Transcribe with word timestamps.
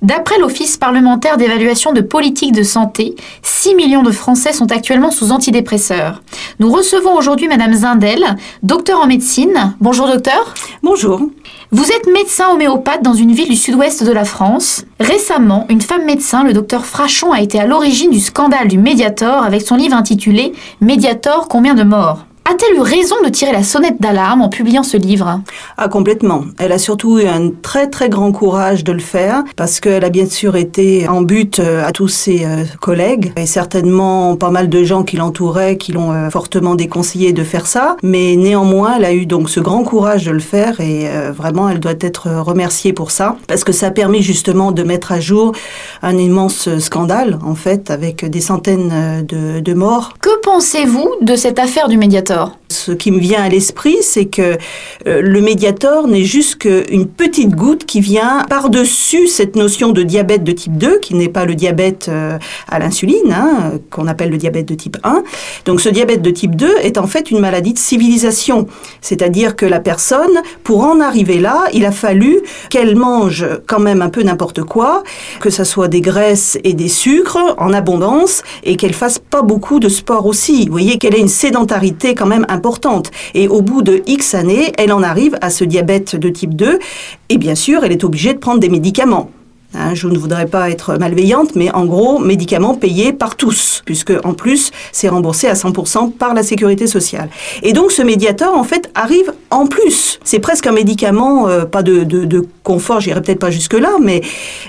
D'après 0.00 0.38
l'Office 0.38 0.76
parlementaire 0.76 1.36
d'évaluation 1.36 1.92
de 1.92 2.00
politique 2.00 2.52
de 2.52 2.62
santé, 2.62 3.16
6 3.42 3.74
millions 3.74 4.04
de 4.04 4.12
Français 4.12 4.52
sont 4.52 4.70
actuellement 4.70 5.10
sous 5.10 5.32
antidépresseurs. 5.32 6.22
Nous 6.60 6.70
recevons 6.70 7.16
aujourd'hui 7.16 7.48
Madame 7.48 7.74
Zindel, 7.74 8.36
docteur 8.62 9.00
en 9.00 9.06
médecine. 9.06 9.74
Bonjour 9.80 10.06
docteur. 10.06 10.54
Bonjour. 10.84 11.20
Vous 11.72 11.90
êtes 11.90 12.06
médecin 12.06 12.50
homéopathe 12.50 13.02
dans 13.02 13.12
une 13.12 13.32
ville 13.32 13.48
du 13.48 13.56
sud-ouest 13.56 14.04
de 14.04 14.12
la 14.12 14.24
France. 14.24 14.84
Récemment, 15.00 15.66
une 15.68 15.80
femme 15.80 16.04
médecin, 16.04 16.44
le 16.44 16.52
docteur 16.52 16.86
Frachon, 16.86 17.32
a 17.32 17.40
été 17.40 17.58
à 17.58 17.66
l'origine 17.66 18.10
du 18.12 18.20
scandale 18.20 18.68
du 18.68 18.78
Mediator 18.78 19.42
avec 19.42 19.62
son 19.62 19.74
livre 19.74 19.96
intitulé 19.96 20.52
Mediator, 20.80 21.48
combien 21.48 21.74
de 21.74 21.82
morts? 21.82 22.27
A-t-elle 22.50 22.76
eu 22.76 22.80
raison 22.80 23.16
de 23.22 23.28
tirer 23.28 23.52
la 23.52 23.62
sonnette 23.62 24.00
d'alarme 24.00 24.40
en 24.40 24.48
publiant 24.48 24.82
ce 24.82 24.96
livre? 24.96 25.42
Ah, 25.76 25.88
complètement. 25.88 26.44
Elle 26.58 26.72
a 26.72 26.78
surtout 26.78 27.18
eu 27.18 27.26
un 27.26 27.50
très 27.50 27.88
très 27.88 28.08
grand 28.08 28.32
courage 28.32 28.84
de 28.84 28.92
le 28.92 29.00
faire 29.00 29.44
parce 29.56 29.80
qu'elle 29.80 30.04
a 30.04 30.08
bien 30.08 30.26
sûr 30.26 30.56
été 30.56 31.06
en 31.08 31.20
but 31.20 31.58
euh, 31.58 31.84
à 31.84 31.92
tous 31.92 32.08
ses 32.08 32.44
euh, 32.44 32.64
collègues 32.80 33.32
et 33.36 33.44
certainement 33.44 34.36
pas 34.36 34.50
mal 34.50 34.70
de 34.70 34.82
gens 34.82 35.02
qui 35.02 35.16
l'entouraient 35.16 35.76
qui 35.76 35.92
l'ont 35.92 36.12
euh, 36.12 36.30
fortement 36.30 36.74
déconseillé 36.74 37.34
de 37.34 37.44
faire 37.44 37.66
ça. 37.66 37.96
Mais 38.02 38.34
néanmoins, 38.36 38.94
elle 38.96 39.04
a 39.04 39.12
eu 39.12 39.26
donc 39.26 39.50
ce 39.50 39.60
grand 39.60 39.82
courage 39.82 40.24
de 40.24 40.30
le 40.30 40.40
faire 40.40 40.80
et 40.80 41.06
vraiment 41.30 41.68
elle 41.68 41.80
doit 41.80 41.92
être 42.00 42.28
remerciée 42.30 42.92
pour 42.92 43.10
ça 43.10 43.36
parce 43.46 43.64
que 43.64 43.72
ça 43.72 43.88
a 43.88 43.90
permis 43.90 44.22
justement 44.22 44.72
de 44.72 44.82
mettre 44.82 45.12
à 45.12 45.20
jour 45.20 45.52
un 46.02 46.16
immense 46.16 46.78
scandale 46.78 47.38
en 47.44 47.54
fait 47.54 47.90
avec 47.90 48.24
des 48.24 48.40
centaines 48.40 49.24
de, 49.26 49.60
de 49.60 49.74
morts. 49.74 50.14
Que 50.20 50.30
pensez-vous 50.42 51.08
de 51.20 51.36
cette 51.36 51.58
affaire 51.58 51.88
du 51.88 51.96
médiateur 51.96 52.37
ce 52.70 52.92
qui 52.92 53.10
me 53.10 53.18
vient 53.18 53.42
à 53.42 53.48
l'esprit, 53.48 53.96
c'est 54.02 54.26
que 54.26 54.58
euh, 55.06 55.22
le 55.22 55.40
médiator 55.40 56.06
n'est 56.06 56.24
juste 56.24 56.56
qu'une 56.56 57.06
petite 57.06 57.54
goutte 57.54 57.84
qui 57.86 58.00
vient 58.00 58.44
par-dessus 58.48 59.26
cette 59.26 59.56
notion 59.56 59.92
de 59.92 60.02
diabète 60.02 60.44
de 60.44 60.52
type 60.52 60.76
2, 60.76 60.98
qui 60.98 61.14
n'est 61.14 61.28
pas 61.28 61.44
le 61.44 61.54
diabète 61.54 62.06
euh, 62.08 62.38
à 62.68 62.78
l'insuline, 62.78 63.32
hein, 63.32 63.72
qu'on 63.90 64.06
appelle 64.06 64.30
le 64.30 64.36
diabète 64.36 64.66
de 64.66 64.74
type 64.74 64.98
1. 65.02 65.22
Donc 65.64 65.80
ce 65.80 65.88
diabète 65.88 66.22
de 66.22 66.30
type 66.30 66.56
2 66.56 66.76
est 66.82 66.98
en 66.98 67.06
fait 67.06 67.30
une 67.30 67.40
maladie 67.40 67.72
de 67.72 67.78
civilisation. 67.78 68.66
C'est-à-dire 69.00 69.56
que 69.56 69.66
la 69.66 69.80
personne, 69.80 70.42
pour 70.62 70.84
en 70.84 71.00
arriver 71.00 71.38
là, 71.38 71.64
il 71.72 71.86
a 71.86 71.92
fallu 71.92 72.40
qu'elle 72.70 72.96
mange 72.96 73.46
quand 73.66 73.80
même 73.80 74.02
un 74.02 74.10
peu 74.10 74.22
n'importe 74.22 74.62
quoi, 74.62 75.02
que 75.40 75.50
ce 75.50 75.64
soit 75.64 75.88
des 75.88 76.00
graisses 76.00 76.58
et 76.64 76.74
des 76.74 76.88
sucres 76.88 77.54
en 77.58 77.72
abondance, 77.72 78.42
et 78.62 78.76
qu'elle 78.76 78.94
fasse 78.94 79.18
pas 79.18 79.42
beaucoup 79.42 79.80
de 79.80 79.88
sport 79.88 80.26
aussi. 80.26 80.66
Vous 80.66 80.72
voyez 80.72 80.98
qu'elle 80.98 81.14
ait 81.14 81.20
une 81.20 81.28
sédentarité 81.28 82.14
quand 82.14 82.26
même 82.28 82.46
importante. 82.48 83.10
Et 83.34 83.48
au 83.48 83.62
bout 83.62 83.82
de 83.82 84.02
X 84.06 84.34
années, 84.34 84.72
elle 84.78 84.92
en 84.92 85.02
arrive 85.02 85.36
à 85.40 85.50
ce 85.50 85.64
diabète 85.64 86.16
de 86.16 86.28
type 86.28 86.54
2. 86.54 86.78
Et 87.28 87.38
bien 87.38 87.54
sûr, 87.54 87.84
elle 87.84 87.92
est 87.92 88.04
obligée 88.04 88.34
de 88.34 88.38
prendre 88.38 88.60
des 88.60 88.68
médicaments. 88.68 89.30
Hein, 89.74 89.94
je 89.94 90.08
ne 90.08 90.16
voudrais 90.16 90.46
pas 90.46 90.70
être 90.70 90.96
malveillante, 90.96 91.54
mais 91.54 91.70
en 91.72 91.84
gros, 91.84 92.18
médicaments 92.18 92.74
payés 92.74 93.12
par 93.12 93.36
tous, 93.36 93.82
puisque 93.84 94.12
en 94.24 94.32
plus, 94.32 94.70
c'est 94.92 95.10
remboursé 95.10 95.46
à 95.46 95.52
100% 95.52 96.12
par 96.12 96.32
la 96.32 96.42
sécurité 96.42 96.86
sociale. 96.86 97.28
Et 97.62 97.74
donc, 97.74 97.92
ce 97.92 98.00
médiateur, 98.00 98.56
en 98.56 98.64
fait, 98.64 98.90
arrive 98.94 99.30
en 99.50 99.66
plus. 99.66 100.20
C'est 100.24 100.38
presque 100.38 100.66
un 100.66 100.72
médicament, 100.72 101.48
euh, 101.48 101.66
pas 101.66 101.82
de, 101.82 102.02
de, 102.04 102.24
de 102.24 102.48
confort, 102.62 103.00
j'irai 103.00 103.20
peut-être 103.20 103.40
pas 103.40 103.50
jusque-là, 103.50 103.90
mais, 104.00 104.22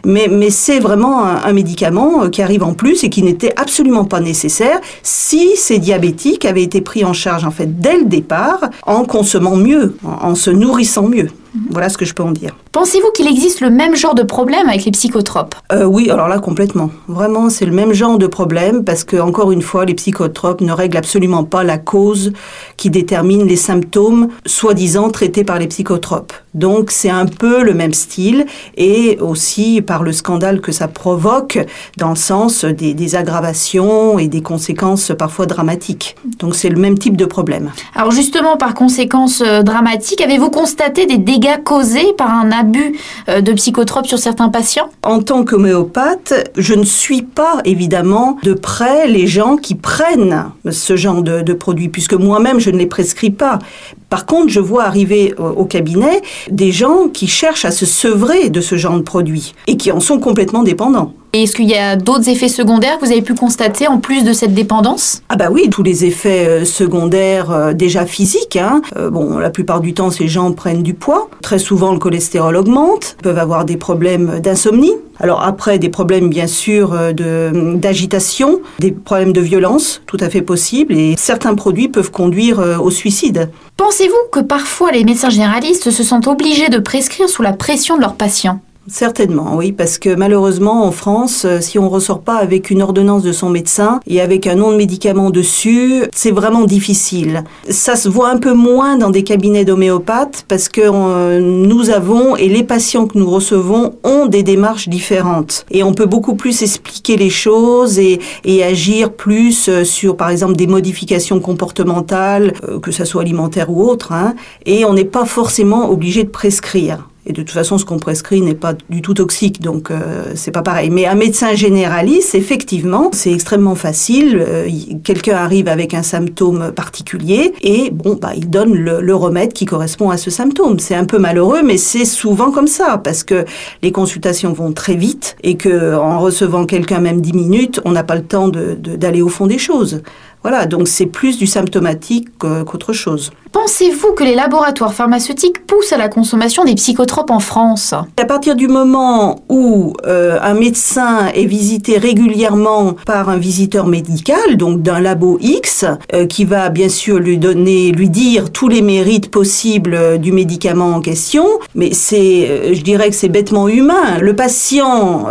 mais, 0.04 0.28
mais 0.30 0.50
c'est 0.50 0.80
vraiment 0.80 1.24
un, 1.24 1.54
médicament 1.54 2.24
euh, 2.24 2.30
qui 2.30 2.42
arrive 2.42 2.64
en 2.64 2.74
plus 2.74 3.06
et 3.06 3.10
qui 3.10 3.24
n'était 3.24 3.54
absolument 3.56 4.04
pas 4.04 4.20
nécessaire 4.20 4.82
si 5.02 5.56
ces 5.56 5.80
diabétiques 5.80 6.44
avaient 6.44 6.64
été 6.64 6.82
pris 6.82 7.06
en 7.06 7.14
charge, 7.14 7.46
en 7.46 7.52
fait, 7.52 7.80
dès 7.80 8.00
le 8.00 8.06
départ, 8.06 8.70
en 8.86 9.06
consommant 9.06 9.56
mieux, 9.56 9.96
en 10.04 10.36
se 10.36 10.50
nourrissant 10.50 11.08
mieux. 11.08 11.30
Voilà 11.70 11.90
ce 11.90 11.98
que 11.98 12.06
je 12.06 12.14
peux 12.14 12.24
en 12.24 12.32
dire. 12.32 12.56
Pensez-vous 12.72 13.12
qu'il 13.12 13.28
existe 13.28 13.62
le 13.62 13.70
même 13.70 13.96
genre 13.96 14.16
de 14.16 14.24
problème 14.24 14.68
avec 14.68 14.86
les 14.86 14.92
psychotropes? 14.92 15.56
Euh, 15.72 15.86
Oui, 15.86 16.10
alors 16.10 16.28
là 16.28 16.40
complètement. 16.40 16.92
Vraiment, 17.08 17.50
c'est 17.50 17.66
le 17.66 17.72
même 17.72 17.94
genre 17.94 18.18
de 18.18 18.28
problème 18.28 18.84
parce 18.84 19.04
que 19.04 19.18
encore 19.18 19.52
une 19.52 19.62
fois, 19.62 19.86
les 19.86 19.96
psychotropes 19.96 20.62
ne 20.62 20.72
règlent 20.72 20.98
absolument 20.98 21.44
pas 21.44 21.64
la 21.64 21.78
cause 21.78 22.32
qui 22.78 22.90
détermine 22.90 23.46
les 23.48 23.56
symptômes 23.56 24.30
soi-disant 24.46 25.10
traités 25.10 25.44
par 25.44 25.60
les 25.60 25.68
psychotropes. 25.68 26.34
Donc 26.54 26.92
c'est 26.92 27.10
un 27.10 27.26
peu 27.26 27.64
le 27.64 27.74
même 27.74 27.94
style 27.94 28.46
et 28.76 29.18
aussi 29.20 29.82
par 29.82 30.04
le 30.04 30.12
scandale 30.12 30.62
que 30.62 30.72
ça 30.72 30.88
provoque 30.88 31.60
dans 31.98 32.10
le 32.10 32.16
sens 32.16 32.66
des, 32.66 32.94
des 32.94 33.16
aggravations 33.16 34.20
et 34.20 34.28
des 34.28 34.42
conséquences 34.42 35.12
parfois 35.18 35.46
dramatiques. 35.46 36.16
Donc 36.40 36.56
c'est 36.56 36.70
le 36.70 36.80
même 36.80 36.98
type 36.98 37.18
de 37.18 37.26
problème. 37.26 37.72
Alors 37.96 38.12
justement, 38.12 38.58
par 38.58 38.74
conséquences 38.74 39.42
euh, 39.46 39.62
dramatiques, 39.62 40.22
avez-vous 40.22 40.50
constaté 40.50 41.06
des 41.06 41.18
dégâts 41.18 41.64
causés 41.64 42.14
par 42.18 42.34
un 42.34 42.52
abus 42.52 42.98
euh, 43.28 43.42
de 43.42 43.54
psychotropes 43.54 44.08
sur 44.08 44.20
certains 44.20 44.50
patients? 44.50 44.90
En 45.04 45.22
tant 45.22 45.44
qu'homéopathe, 45.44 46.52
je 46.58 46.74
ne 46.74 46.84
suis 46.84 47.22
pas 47.22 47.62
évidemment 47.66 48.38
de 48.44 48.54
près 48.54 49.08
les 49.08 49.28
gens 49.28 49.56
qui 49.56 49.76
prennent 49.76 50.46
ce 50.70 50.96
genre 50.96 51.22
de, 51.22 51.42
de 51.42 51.54
produits, 51.54 51.90
puisque 51.90 52.14
moi-même 52.14 52.60
je 52.60 52.72
ne 52.72 52.78
les 52.78 52.88
prescris 52.88 53.32
pas. 53.32 53.60
Par 54.10 54.26
contre, 54.26 54.50
je 54.50 54.60
vois 54.60 54.84
arriver 54.84 55.36
au 55.38 55.66
cabinet 55.66 56.22
des 56.50 56.72
gens 56.72 57.08
qui 57.14 57.28
cherchent 57.28 57.66
à 57.66 57.72
se 57.72 57.86
sevrer 57.86 58.50
de 58.50 58.62
ce 58.62 58.76
genre 58.76 58.98
de 58.98 59.04
produits 59.04 59.54
et 59.68 59.78
qui 59.78 59.92
en 59.92 60.00
sont 60.00 60.20
complètement 60.20 60.64
dépendants. 60.64 61.14
Et 61.32 61.44
est-ce 61.44 61.56
qu'il 61.56 61.70
y 61.70 61.76
a 61.76 61.96
d'autres 61.96 62.28
effets 62.28 62.50
secondaires 62.50 62.98
que 62.98 63.06
vous 63.06 63.12
avez 63.12 63.22
pu 63.22 63.36
constater 63.36 63.88
en 63.88 64.00
plus 64.00 64.24
de 64.24 64.34
cette 64.34 64.56
dépendance? 64.56 65.22
Ah 65.30 65.36
bah 65.36 65.50
oui, 65.52 65.70
tous 65.70 65.84
les 65.84 66.06
effets 66.06 66.48
euh, 66.48 66.66
secondaires 66.66 67.52
euh, 67.52 67.74
déjà 67.74 68.08
physiques. 68.08 68.56
Hein. 68.56 68.82
Euh, 68.98 69.12
bon, 69.12 69.38
la 69.38 69.52
plupart 69.52 69.80
du 69.80 69.94
temps, 69.94 70.10
ces 70.10 70.28
gens 70.28 70.52
prennent 70.54 70.82
du 70.82 70.96
poids. 70.96 71.29
Très 71.42 71.60
souvent, 71.60 71.94
le 71.94 72.00
cholestérol 72.00 72.56
augmente. 72.56 73.16
Peuvent 73.24 73.38
avoir 73.38 73.66
des 73.66 73.78
problèmes 73.78 74.40
d'insomnie. 74.40 74.94
Alors 75.20 75.44
après, 75.44 75.80
des 75.80 75.90
problèmes 75.90 76.30
bien 76.30 76.48
sûr 76.48 76.92
de 77.14 77.52
d'agitation, 77.76 78.62
des 78.80 78.92
problèmes 78.92 79.34
de 79.34 79.42
violence, 79.42 80.02
tout 80.06 80.18
à 80.20 80.30
fait 80.30 80.42
possibles. 80.42 80.94
Et 80.94 81.16
certains 81.18 81.56
produits 81.56 81.90
peuvent 81.90 82.12
conduire 82.12 82.60
au 82.82 82.90
suicide. 82.90 83.50
Pensez-vous 83.78 84.30
que 84.32 84.40
parfois 84.40 84.92
les 84.92 85.04
médecins 85.04 85.30
généralistes 85.30 85.92
se 85.92 86.04
sentent 86.04 86.28
obligés 86.28 86.70
de 86.70 86.80
prescrire 86.80 87.28
sous 87.28 87.42
la 87.42 87.54
pression 87.54 87.96
de 87.96 88.02
leurs 88.02 88.16
patients? 88.16 88.62
Certainement, 88.88 89.56
oui, 89.56 89.72
parce 89.72 90.00
que 90.00 90.16
malheureusement 90.16 90.86
en 90.86 90.92
France, 90.92 91.44
euh, 91.46 91.62
si 91.62 91.78
on 91.78 91.90
ressort 91.90 92.22
pas 92.22 92.38
avec 92.38 92.72
une 92.72 92.82
ordonnance 92.82 93.22
de 93.22 93.32
son 93.32 93.50
médecin 93.50 94.00
et 94.08 94.20
avec 94.20 94.48
un 94.48 94.56
nom 94.56 94.72
de 94.72 94.78
médicament 94.78 95.30
dessus, 95.30 96.06
c'est 96.14 96.32
vraiment 96.32 96.64
difficile. 96.64 97.44
Ça 97.70 97.96
se 97.96 98.10
voit 98.10 98.30
un 98.30 98.38
peu 98.38 98.54
moins 98.54 98.98
dans 98.98 99.12
des 99.12 99.24
cabinets 99.24 99.64
d'homéopathes 99.64 100.46
parce 100.48 100.70
que 100.70 100.82
euh, 100.84 101.40
nous 101.40 101.92
avons 101.92 102.36
et 102.36 102.48
les 102.48 102.64
patients 102.64 103.06
que 103.06 103.18
nous 103.18 103.30
recevons 103.30 103.96
ont 104.04 104.26
des 104.26 104.44
démarches 104.44 104.90
différentes 104.90 105.66
et 105.70 105.84
on 105.84 105.94
peut 105.94 106.08
beaucoup 106.08 106.36
plus 106.36 106.64
expliquer 106.64 107.16
les 107.16 107.30
choses 107.30 108.00
et, 108.00 108.20
et 108.44 108.64
agir 108.64 109.12
plus 109.12 109.70
euh, 109.70 109.84
sur, 109.84 110.18
par 110.18 110.30
exemple, 110.30 110.56
des 110.56 110.68
modifications 110.68 111.40
comportementales, 111.40 112.54
que 112.82 112.92
ça 112.92 113.06
soit 113.06 113.22
alimentaire 113.22 113.70
ou 113.70 113.84
autre, 113.84 114.14
hein, 114.14 114.34
et 114.66 114.86
on 114.86 114.94
n'est 114.94 115.06
pas 115.06 115.26
forcément 115.26 115.90
obligé 115.92 116.24
de 116.24 116.30
prescrire. 116.30 117.08
Et 117.30 117.32
de 117.32 117.44
toute 117.44 117.52
façon, 117.52 117.78
ce 117.78 117.86
qu'on 117.86 118.00
prescrit 118.00 118.42
n'est 118.42 118.56
pas 118.56 118.74
du 118.90 119.04
tout 119.04 119.14
toxique, 119.14 119.62
donc 119.62 119.92
euh, 119.92 120.32
c'est 120.34 120.50
pas 120.50 120.64
pareil. 120.64 120.90
Mais 120.90 121.06
un 121.06 121.14
médecin 121.14 121.54
généraliste, 121.54 122.34
effectivement, 122.34 123.12
c'est 123.14 123.32
extrêmement 123.32 123.76
facile. 123.76 124.44
Euh, 124.46 124.68
quelqu'un 125.04 125.38
arrive 125.38 125.68
avec 125.68 125.94
un 125.94 126.02
symptôme 126.02 126.72
particulier 126.72 127.54
et 127.62 127.92
bon, 127.92 128.18
bah, 128.20 128.32
il 128.36 128.50
donne 128.50 128.74
le, 128.74 129.16
remède 129.20 129.54
qui 129.54 129.66
correspond 129.66 130.10
à 130.10 130.18
ce 130.18 130.32
symptôme. 130.32 130.80
C'est 130.80 130.96
un 130.96 131.06
peu 131.06 131.20
malheureux, 131.20 131.62
mais 131.64 131.78
c'est 131.78 132.06
souvent 132.06 132.52
comme 132.52 132.68
ça 132.68 132.98
parce 132.98 133.24
que 133.24 133.46
les 133.84 133.92
consultations 133.92 134.52
vont 134.52 134.72
très 134.72 134.96
vite 134.96 135.36
et 135.44 135.56
que 135.56 135.96
en 135.96 136.20
recevant 136.20 136.66
quelqu'un 136.66 137.00
même 137.00 137.22
10 137.22 137.34
minutes, 137.34 137.82
on 137.86 137.92
n'a 137.92 138.04
pas 138.04 138.16
le 138.16 138.24
temps 138.24 138.48
d'aller 138.48 138.76
de, 138.76 138.96
d'aller 138.96 139.22
au 139.22 139.30
fond 139.30 139.46
des 139.46 139.60
choses. 139.60 140.02
Voilà, 140.42 140.66
donc 140.68 140.88
c'est 140.88 141.06
plus 141.06 141.38
du 141.38 141.48
symptomatique 141.48 142.30
qu'autre 142.40 142.94
chose. 142.94 143.32
Pensez-vous 143.52 144.14
que 144.14 144.24
les 144.24 144.36
laboratoires 144.36 144.94
pharmaceutiques 144.94 145.66
poussent 145.66 145.92
à 145.92 145.98
la 145.98 146.08
consommation 146.08 146.64
des 146.64 146.76
psychotropes 146.76 147.19
en 147.28 147.40
France 147.40 147.94
À 148.18 148.26
partir 148.26 148.56
du 148.56 148.68
moment 148.68 149.42
où 149.50 149.94
euh, 150.06 150.40
un 150.42 150.54
médecin 150.54 151.28
est 151.34 151.46
visité 151.46 151.98
régulièrement 151.98 152.96
par 153.06 153.30
un 153.30 153.38
visiteur 153.38 153.88
médical, 153.88 154.56
donc 154.58 154.82
d'un 154.82 155.00
labo 155.00 155.38
X, 155.42 155.86
euh, 156.14 156.26
qui 156.26 156.46
va 156.46 156.70
bien 156.70 156.90
sûr 156.90 157.20
lui 157.20 157.38
donner, 157.38 157.92
lui 157.92 158.10
dire 158.10 158.52
tous 158.52 158.68
les 158.70 158.82
mérites 158.82 159.30
possibles 159.30 159.94
euh, 159.94 160.18
du 160.18 160.32
médicament 160.32 160.96
en 160.96 161.02
question, 161.02 161.46
mais 161.76 161.92
c'est, 161.94 162.74
je 162.74 162.82
dirais 162.82 163.10
que 163.10 163.16
c'est 163.16 163.30
bêtement 163.30 163.68
humain. 163.68 164.18
Le 164.22 164.36
patient 164.36 165.26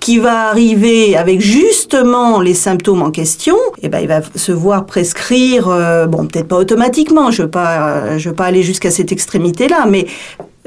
qui 0.00 0.18
va 0.18 0.48
arriver 0.48 1.16
avec 1.16 1.40
justement 1.40 2.40
les 2.40 2.54
symptômes 2.54 3.02
en 3.02 3.10
question, 3.10 3.56
eh 3.82 3.88
ben 3.88 4.00
il 4.00 4.08
va 4.08 4.20
se 4.34 4.52
voir 4.52 4.86
prescrire, 4.86 5.66
bon 6.08 6.26
peut-être 6.26 6.48
pas 6.48 6.56
automatiquement, 6.56 7.30
je 7.30 7.42
veux 7.42 7.50
pas, 7.50 8.18
je 8.18 8.28
veux 8.28 8.34
pas 8.34 8.46
aller 8.46 8.62
jusqu'à 8.62 8.90
cette 8.90 9.12
extrémité-là, 9.12 9.86
mais 9.88 10.06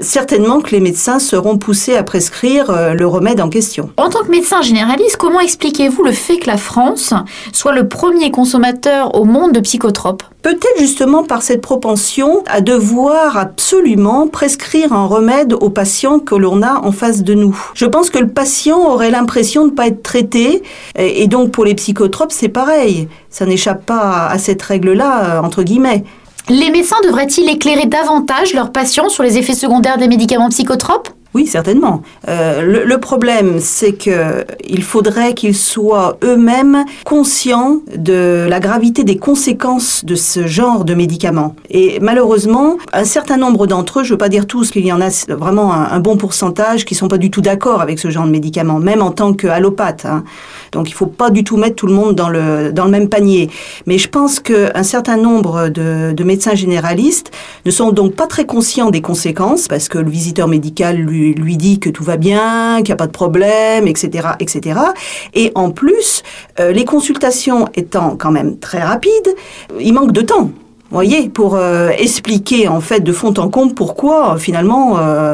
certainement 0.04 0.60
que 0.62 0.72
les 0.72 0.80
médecins 0.80 1.20
seront 1.20 1.58
poussés 1.58 1.96
à 1.96 2.04
prescrire 2.04 2.70
euh, 2.70 2.94
le 2.94 3.08
remède 3.08 3.42
en 3.42 3.50
question. 3.50 3.90
En 3.98 4.10
tant 4.10 4.24
que 4.24 4.30
médecin 4.30 4.62
généraliste, 4.62 5.18
comment 5.18 5.40
expliquez-vous 5.40 6.04
le 6.04 6.12
fait 6.12 6.38
que 6.38 6.48
la 6.48 6.58
France 6.58 7.14
soit 7.52 7.74
le 7.74 7.88
premier 7.88 8.32
consommateur 8.32 9.16
au 9.16 9.26
monde 9.26 9.54
de 9.54 9.60
psychotropes? 9.60 10.24
Peut-être 10.42 10.78
justement 10.78 11.24
par 11.24 11.42
cette 11.42 11.62
propension 11.62 12.44
à 12.48 12.60
devoir 12.60 13.38
absolument 13.38 14.28
prescrire 14.28 14.92
un 14.92 15.06
remède 15.06 15.54
aux 15.54 15.70
patients 15.70 16.20
que 16.20 16.36
l'on 16.36 16.62
a 16.62 16.82
en 16.84 16.92
face 16.92 17.24
de 17.24 17.34
nous. 17.34 17.58
Je 17.74 17.86
pense 17.86 18.10
que 18.10 18.20
le 18.20 18.28
patient 18.28 18.92
aurait 18.92 19.12
l'impression 19.12 19.64
de 19.66 19.72
ne 19.72 19.76
pas 19.76 19.88
être 19.88 20.04
traité, 20.04 20.64
et 20.98 21.28
donc 21.28 21.52
pour 21.52 21.64
les 21.64 21.76
psychotropes, 21.76 22.34
c'est 22.34 22.50
pareil. 22.50 23.08
Ça 23.30 23.46
n'échappe 23.46 23.86
pas 23.86 24.28
à 24.28 24.38
cette 24.38 24.62
règle-là, 24.62 25.24
euh, 25.24 25.42
entre 25.42 25.64
guillemets. 25.64 26.04
Les 26.50 26.70
médecins 26.72 27.00
devraient-ils 27.04 27.50
éclairer 27.50 27.86
davantage 27.86 28.54
leurs 28.54 28.72
patients 28.72 29.08
sur 29.08 29.24
les 29.24 29.38
effets 29.38 29.54
secondaires 29.54 29.98
des 29.98 30.10
médicaments 30.10 30.50
psychotropes? 30.50 31.10
Oui, 31.34 31.48
certainement. 31.48 32.04
Euh, 32.28 32.84
le, 32.86 32.98
problème, 33.00 33.60
c'est 33.60 33.94
que 33.94 34.46
il 34.64 34.84
faudrait 34.84 35.34
qu'ils 35.34 35.56
soient 35.56 36.18
eux-mêmes 36.24 36.86
conscients 37.06 37.80
de 37.96 38.46
la 38.48 38.60
gravité 38.60 39.04
des 39.04 39.18
conséquences 39.18 40.06
de 40.06 40.14
ce 40.14 40.46
genre 40.46 40.86
de 40.86 40.94
médicaments. 40.94 41.56
Et 41.72 41.98
malheureusement, 42.02 42.78
un 42.94 43.04
certain 43.04 43.38
nombre 43.38 43.66
d'entre 43.66 44.00
eux, 44.00 44.04
je 44.04 44.10
ne 44.10 44.14
veux 44.14 44.20
pas 44.20 44.30
dire 44.30 44.46
tous, 44.46 44.70
qu'il 44.70 44.86
y 44.86 44.94
en 44.94 45.02
a 45.02 45.10
vraiment 45.34 45.74
un, 45.74 46.00
bon 46.00 46.18
pourcentage 46.18 46.86
qui 46.86 46.94
sont 46.94 47.08
pas 47.08 47.18
du 47.18 47.32
tout 47.32 47.42
d'accord 47.42 47.82
avec 47.82 47.98
ce 47.98 48.12
genre 48.12 48.26
de 48.26 48.32
médicaments, 48.32 48.80
même 48.80 49.02
en 49.02 49.12
tant 49.12 49.34
qu'allopathe. 49.34 50.06
Hein. 50.06 50.24
Donc, 50.72 50.90
il 50.90 50.94
faut 50.94 51.08
pas 51.08 51.32
du 51.32 51.44
tout 51.44 51.58
mettre 51.58 51.76
tout 51.76 51.88
le 51.88 51.94
monde 51.94 52.16
dans 52.16 52.30
le 52.30 52.72
dans 52.72 52.86
le 52.86 52.92
même 52.92 53.10
panier. 53.10 53.50
Mais 53.88 53.98
je 53.98 54.08
pense 54.08 54.40
qu'un 54.40 54.84
certain 54.84 55.18
nombre 55.18 55.70
de 55.70 56.24
médecins 56.24 56.56
généralistes 56.56 57.32
ne 57.66 57.72
sont 57.72 57.92
donc 57.92 58.14
pas 58.14 58.28
très 58.28 58.46
conscients 58.46 58.92
des 58.92 59.02
conséquences 59.02 59.68
parce 59.68 59.88
que 59.88 59.98
le 59.98 60.10
visiteur 60.10 60.48
médical 60.48 60.98
lui 60.98 61.23
lui, 61.32 61.58
dit 61.58 61.80
que 61.80 61.90
tout 61.90 62.04
va 62.04 62.18
bien, 62.18 62.78
qu'il 62.78 62.88
n'y 62.88 62.94
a 62.94 62.98
pas 62.98 63.08
de 63.08 63.12
problème, 63.12 63.88
etc., 63.88 64.30
etc. 64.40 64.80
Et 65.34 65.52
en 65.56 65.72
plus, 65.72 66.24
euh, 66.60 66.72
les 66.72 66.86
consultations 66.86 67.68
étant 67.76 68.16
quand 68.18 68.32
même 68.32 68.58
très 68.60 68.82
rapides, 68.82 69.36
il 69.80 69.94
manque 69.94 70.12
de 70.12 70.22
temps. 70.22 70.50
Voyez, 70.92 71.28
pour 71.28 71.56
euh, 71.56 71.90
expliquer 71.98 72.68
en 72.68 72.80
fait 72.80 73.00
de 73.00 73.12
fond 73.12 73.34
en 73.40 73.50
comble 73.50 73.74
pourquoi 73.74 74.38
finalement 74.38 75.00
euh, 75.00 75.34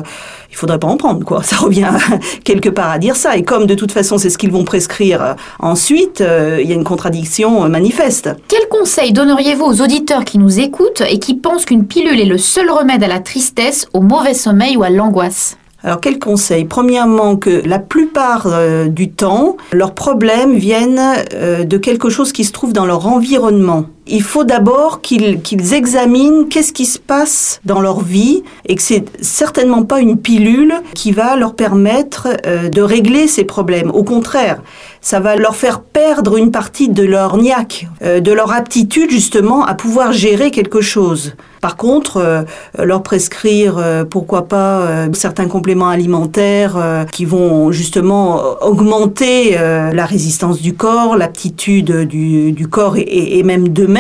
il 0.50 0.56
faudrait 0.56 0.80
pas 0.80 0.88
en 0.88 0.96
prendre 0.96 1.26
quoi. 1.26 1.44
Ça 1.44 1.58
revient 1.58 1.90
quelque 2.46 2.70
part 2.70 2.90
à 2.90 2.98
dire 2.98 3.18
ça. 3.18 3.36
Et 3.36 3.44
comme 3.44 3.66
de 3.66 3.76
toute 3.76 3.92
façon 3.92 4.18
c'est 4.18 4.30
ce 4.30 4.38
qu'ils 4.38 4.54
vont 4.54 4.64
prescrire 4.64 5.36
ensuite, 5.60 6.24
il 6.24 6.66
y 6.66 6.72
a 6.72 6.76
une 6.76 6.86
contradiction 6.86 7.68
manifeste. 7.68 8.30
Quel 8.48 8.70
conseil 8.70 9.12
donneriez-vous 9.12 9.66
aux 9.66 9.82
auditeurs 9.82 10.24
qui 10.24 10.38
nous 10.38 10.62
écoutent 10.62 11.04
et 11.10 11.20
qui 11.20 11.34
pensent 11.36 11.66
qu'une 11.66 11.86
pilule 11.86 12.22
est 12.22 12.26
le 12.26 12.38
seul 12.38 12.70
remède 12.72 13.04
à 13.04 13.08
la 13.08 13.20
tristesse, 13.20 13.86
au 13.94 14.00
mauvais 14.00 14.34
sommeil 14.34 14.78
ou 14.78 14.84
à 14.84 14.90
l'angoisse? 14.90 15.58
Alors 15.84 16.02
quel 16.02 16.20
conseil? 16.20 16.66
Premièrement 16.66 17.38
que 17.38 17.62
la 17.66 17.80
plupart 17.80 18.48
euh, 18.48 18.88
du 18.88 19.12
temps, 19.12 19.56
leurs 19.72 19.94
problèmes 19.94 20.56
viennent 20.56 21.02
euh, 21.34 21.64
de 21.64 21.78
quelque 21.78 22.10
chose 22.10 22.34
qui 22.34 22.44
se 22.44 22.52
trouve 22.52 22.74
dans 22.74 22.86
leur 22.86 23.08
environnement. 23.08 23.86
Il 24.12 24.24
faut 24.24 24.44
d'abord 24.44 25.02
qu'ils 25.02 25.74
examinent 25.74 26.48
qu'est-ce 26.50 26.74
qui 26.74 26.86
se 26.86 26.98
passe 26.98 27.62
dans 27.64 27.80
leur 27.80 28.02
vie 28.02 28.44
et 28.66 28.76
que 28.76 28.82
c'est 28.82 29.06
certainement 29.22 29.84
pas 29.84 30.00
une 30.00 30.18
pilule 30.18 30.74
qui 30.96 31.12
va 31.12 31.36
leur 31.36 31.54
permettre 31.54 32.28
euh, 32.46 32.70
de 32.70 32.82
régler 32.82 33.28
ces 33.28 33.44
problèmes. 33.44 33.92
Au 33.92 34.04
contraire, 34.04 34.62
ça 35.02 35.20
va 35.20 35.36
leur 35.36 35.56
faire 35.56 35.82
perdre 35.82 36.38
une 36.38 36.52
partie 36.52 36.90
de 36.90 37.04
leur 37.04 37.38
niaque, 37.38 37.88
de 38.02 38.32
leur 38.32 38.52
aptitude 38.52 39.12
justement 39.12 39.64
à 39.64 39.74
pouvoir 39.74 40.12
gérer 40.12 40.52
quelque 40.52 40.82
chose. 40.82 41.34
Par 41.62 41.76
contre, 41.76 42.18
euh, 42.18 42.44
leur 42.78 43.04
prescrire, 43.04 43.78
euh, 43.78 44.06
pourquoi 44.06 44.48
pas, 44.48 44.82
euh, 44.82 45.08
certains 45.14 45.48
compléments 45.48 45.90
alimentaires 45.90 46.78
qui 47.12 47.26
vont 47.26 47.72
justement 47.72 48.42
augmenter 48.62 49.58
la 49.58 50.06
résistance 50.06 50.62
du 50.62 50.74
corps, 50.74 51.18
l'aptitude 51.18 52.08
du, 52.08 52.68
corps 52.70 52.98
et, 52.98 53.40
et 53.40 53.44
même 53.44 53.70
d'eux-mêmes. 53.70 53.99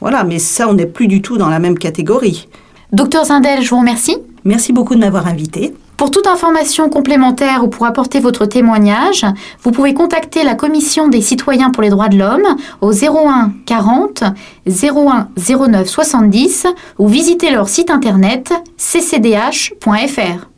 Voilà, 0.00 0.24
mais 0.24 0.38
ça, 0.38 0.68
on 0.68 0.74
n'est 0.74 0.86
plus 0.86 1.08
du 1.08 1.22
tout 1.22 1.38
dans 1.38 1.48
la 1.48 1.58
même 1.58 1.78
catégorie. 1.78 2.48
Docteur 2.92 3.24
Zindel, 3.24 3.62
je 3.62 3.70
vous 3.70 3.78
remercie. 3.78 4.16
Merci 4.44 4.72
beaucoup 4.72 4.94
de 4.94 5.00
m'avoir 5.00 5.26
invité. 5.26 5.74
Pour 5.96 6.10
toute 6.10 6.26
information 6.26 6.88
complémentaire 6.88 7.62
ou 7.64 7.68
pour 7.68 7.86
apporter 7.86 8.18
votre 8.18 8.44
témoignage, 8.44 9.24
vous 9.62 9.70
pouvez 9.70 9.94
contacter 9.94 10.42
la 10.42 10.54
Commission 10.54 11.08
des 11.08 11.20
citoyens 11.20 11.70
pour 11.70 11.82
les 11.82 11.90
droits 11.90 12.08
de 12.08 12.18
l'homme 12.18 12.56
au 12.80 12.92
01 12.92 13.52
40 13.66 14.24
01 14.66 15.28
09 15.36 15.88
70 15.88 16.66
ou 16.98 17.06
visiter 17.06 17.50
leur 17.50 17.68
site 17.68 17.90
internet 17.90 18.52
ccdh.fr. 18.76 20.51